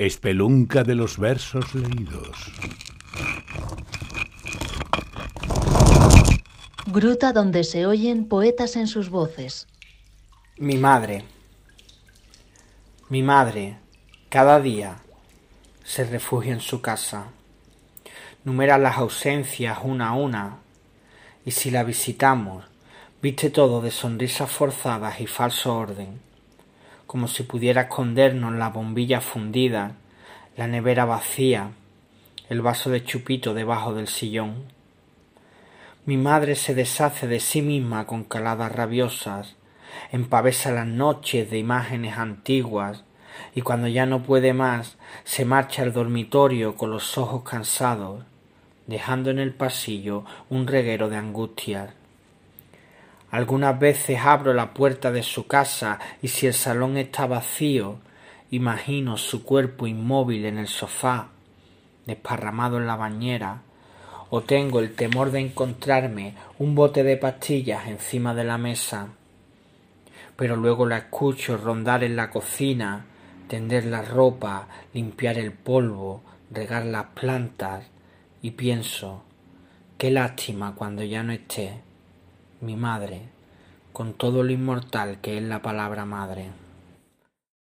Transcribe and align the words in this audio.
Espelunca 0.00 0.84
de 0.84 0.94
los 0.94 1.18
versos 1.18 1.74
leídos. 1.74 2.52
Gruta 6.86 7.32
donde 7.32 7.64
se 7.64 7.84
oyen 7.84 8.28
poetas 8.28 8.76
en 8.76 8.86
sus 8.86 9.10
voces. 9.10 9.66
Mi 10.56 10.76
madre. 10.76 11.24
Mi 13.08 13.24
madre, 13.24 13.78
cada 14.28 14.60
día, 14.60 14.98
se 15.82 16.04
refugia 16.04 16.52
en 16.52 16.60
su 16.60 16.80
casa. 16.80 17.32
Numera 18.44 18.78
las 18.78 18.98
ausencias 18.98 19.80
una 19.82 20.10
a 20.10 20.14
una, 20.14 20.58
y 21.44 21.50
si 21.50 21.72
la 21.72 21.82
visitamos, 21.82 22.64
viste 23.20 23.50
todo 23.50 23.80
de 23.80 23.90
sonrisas 23.90 24.48
forzadas 24.48 25.20
y 25.20 25.26
falso 25.26 25.76
orden, 25.76 26.20
como 27.08 27.26
si 27.26 27.42
pudiera 27.42 27.80
escondernos 27.80 28.52
la 28.52 28.68
bombilla 28.68 29.22
fundida, 29.22 29.92
la 30.58 30.66
nevera 30.66 31.06
vacía, 31.06 31.70
el 32.50 32.60
vaso 32.60 32.90
de 32.90 33.02
chupito 33.02 33.54
debajo 33.54 33.94
del 33.94 34.08
sillón. 34.08 34.64
Mi 36.04 36.18
madre 36.18 36.54
se 36.54 36.74
deshace 36.74 37.26
de 37.26 37.40
sí 37.40 37.62
misma 37.62 38.06
con 38.06 38.24
caladas 38.24 38.70
rabiosas, 38.72 39.56
empavesa 40.12 40.70
las 40.70 40.86
noches 40.86 41.50
de 41.50 41.58
imágenes 41.58 42.18
antiguas, 42.18 43.04
y 43.54 43.62
cuando 43.62 43.88
ya 43.88 44.04
no 44.04 44.22
puede 44.22 44.52
más, 44.52 44.98
se 45.24 45.46
marcha 45.46 45.80
al 45.80 45.94
dormitorio 45.94 46.76
con 46.76 46.90
los 46.90 47.16
ojos 47.16 47.42
cansados, 47.42 48.22
dejando 48.86 49.30
en 49.30 49.38
el 49.38 49.54
pasillo 49.54 50.26
un 50.50 50.66
reguero 50.66 51.08
de 51.08 51.16
angustias. 51.16 51.97
Algunas 53.30 53.78
veces 53.78 54.18
abro 54.24 54.54
la 54.54 54.72
puerta 54.72 55.12
de 55.12 55.22
su 55.22 55.46
casa 55.46 55.98
y 56.22 56.28
si 56.28 56.46
el 56.46 56.54
salón 56.54 56.96
está 56.96 57.26
vacío, 57.26 57.98
imagino 58.50 59.18
su 59.18 59.44
cuerpo 59.44 59.86
inmóvil 59.86 60.46
en 60.46 60.56
el 60.56 60.66
sofá, 60.66 61.28
desparramado 62.06 62.78
en 62.78 62.86
la 62.86 62.96
bañera, 62.96 63.60
o 64.30 64.40
tengo 64.40 64.80
el 64.80 64.94
temor 64.94 65.30
de 65.30 65.40
encontrarme 65.40 66.34
un 66.58 66.74
bote 66.74 67.02
de 67.02 67.18
pastillas 67.18 67.86
encima 67.88 68.34
de 68.34 68.44
la 68.44 68.56
mesa. 68.56 69.08
Pero 70.36 70.56
luego 70.56 70.86
la 70.86 70.96
escucho 70.96 71.58
rondar 71.58 72.04
en 72.04 72.16
la 72.16 72.30
cocina, 72.30 73.04
tender 73.46 73.84
la 73.84 74.00
ropa, 74.00 74.68
limpiar 74.94 75.36
el 75.38 75.52
polvo, 75.52 76.22
regar 76.50 76.86
las 76.86 77.06
plantas, 77.06 77.84
y 78.40 78.52
pienso, 78.52 79.22
qué 79.98 80.10
lástima 80.10 80.74
cuando 80.74 81.02
ya 81.02 81.22
no 81.22 81.32
esté 81.32 81.87
mi 82.60 82.76
madre, 82.76 83.22
con 83.92 84.14
todo 84.14 84.42
lo 84.42 84.50
inmortal 84.50 85.20
que 85.20 85.38
es 85.38 85.44
la 85.44 85.62
palabra 85.62 86.04
madre. 86.04 86.50